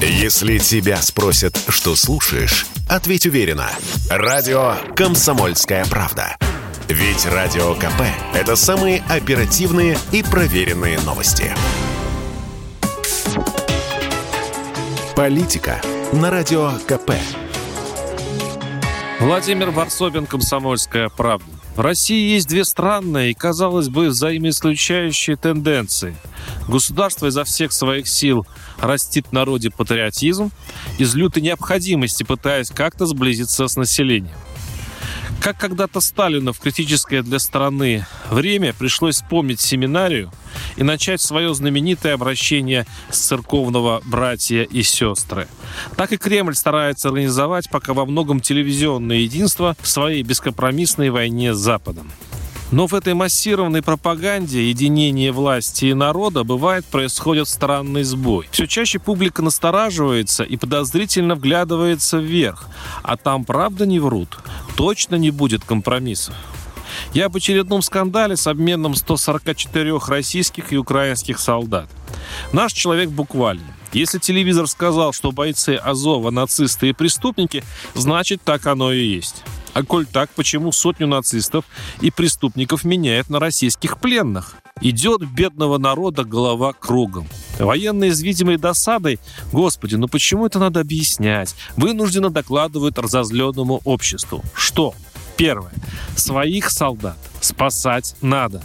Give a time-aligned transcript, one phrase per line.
[0.00, 3.70] Если тебя спросят, что слушаешь, ответь уверенно.
[4.10, 6.36] Радио «Комсомольская правда».
[6.88, 8.02] Ведь Радио КП–
[8.34, 11.50] это самые оперативные и проверенные новости.
[15.16, 15.80] Политика
[16.12, 17.12] на Радио КП.
[19.18, 21.55] Владимир Варсобин, «Комсомольская правда».
[21.76, 26.16] В России есть две странные и, казалось бы, взаимоисключающие тенденции.
[26.68, 28.46] Государство изо всех своих сил
[28.80, 30.52] растит в народе патриотизм,
[30.98, 34.34] из лютой необходимости пытаясь как-то сблизиться с населением.
[35.42, 40.32] Как когда-то Сталину в критическое для страны время пришлось вспомнить семинарию
[40.76, 45.48] и начать свое знаменитое обращение с церковного «братья и сестры».
[45.96, 51.58] Так и Кремль старается организовать пока во многом телевизионное единство в своей бескомпромиссной войне с
[51.58, 52.10] Западом.
[52.72, 58.48] Но в этой массированной пропаганде единение власти и народа бывает происходит странный сбой.
[58.50, 62.68] Все чаще публика настораживается и подозрительно вглядывается вверх.
[63.02, 64.38] А там правда не врут.
[64.74, 66.34] Точно не будет компромиссов.
[67.12, 71.88] Я об очередном скандале с обменом 144 российских и украинских солдат.
[72.52, 73.76] Наш человек буквально.
[73.92, 79.42] Если телевизор сказал, что бойцы Азова нацисты и преступники, значит так оно и есть.
[79.76, 81.66] А коль так, почему сотню нацистов
[82.00, 84.56] и преступников меняет на российских пленных?
[84.80, 87.26] Идет бедного народа голова кругом.
[87.58, 89.18] Военные с видимой досадой,
[89.52, 94.42] господи, ну почему это надо объяснять, вынужденно докладывают разозленному обществу.
[94.54, 94.94] Что?
[95.36, 95.72] Первое.
[96.16, 98.62] Своих солдат спасать надо.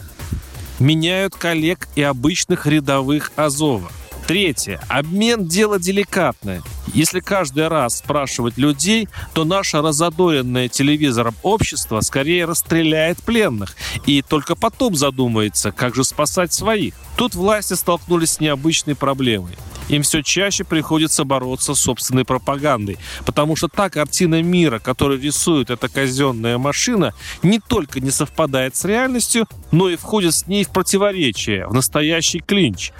[0.80, 3.92] Меняют коллег и обычных рядовых Азова.
[4.32, 4.80] Третье.
[4.88, 6.62] Обмен– дело деликатное.
[6.94, 14.56] Если каждый раз спрашивать людей, то наше разодоренное телевизором общество скорее расстреляет пленных и только
[14.56, 16.94] потом задумается, как же спасать своих.
[17.18, 19.58] Тут власти столкнулись с необычной проблемой
[19.92, 22.98] им все чаще приходится бороться с собственной пропагандой.
[23.26, 28.86] Потому что та картина мира, которую рисует эта казенная машина, не только не совпадает с
[28.86, 32.92] реальностью, но и входит с ней в противоречие, в настоящий клинч.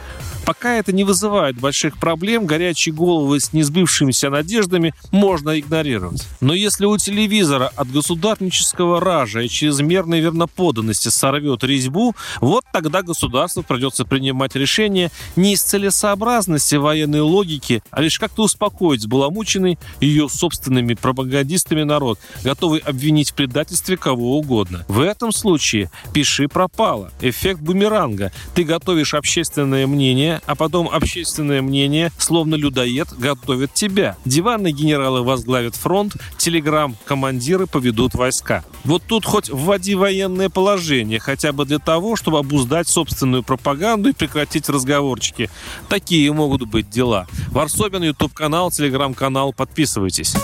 [0.52, 6.28] Пока это не вызывает больших проблем, горячие головы с несбывшимися надеждами можно игнорировать.
[6.42, 13.64] Но если у телевизора от государнического ража и чрезмерной верноподанности сорвет резьбу, вот тогда государству
[13.64, 20.96] придется принимать решение не из целесообразности военной логики, а лишь как-то успокоить сбаламученный ее собственными
[20.96, 24.84] пропагандистами народ, готовый обвинить в предательстве кого угодно.
[24.90, 27.14] В этом случае пиши пропало.
[27.22, 28.34] Эффект бумеранга.
[28.54, 34.18] Ты готовишь общественное мнение а потом общественное мнение, словно людоед, готовит тебя.
[34.26, 38.64] Диванные генералы возглавят фронт, телеграм-командиры поведут войска.
[38.84, 44.14] Вот тут хоть вводи военное положение, хотя бы для того, чтобы обуздать собственную пропаганду и
[44.14, 45.50] прекратить разговорчики.
[45.90, 47.28] Такие могут быть дела.
[47.50, 49.54] Варсобин, YouTube-канал, телеграм-канал.
[49.54, 50.36] Подписывайтесь.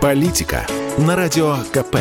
[0.00, 0.66] Политика
[0.98, 1.96] на Радио КП.